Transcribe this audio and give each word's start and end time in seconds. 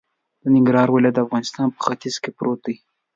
د 0.41 0.43
ننګرهار 0.55 0.89
ولایت 0.91 1.13
د 1.15 1.19
افغانستان 1.25 1.67
په 1.71 1.79
ختیځ 1.85 2.15
کی 2.23 2.29
پروت 2.37 2.59
دی 2.65 2.75